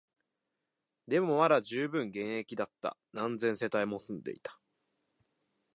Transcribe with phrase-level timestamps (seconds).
[1.07, 4.59] でも、まだ充分現役だった、何千世帯も住んでいた